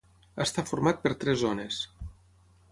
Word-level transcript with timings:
Està 0.45 0.63
format 0.69 1.03
per 1.05 1.13
tres 1.25 1.39
zones: 1.45 1.81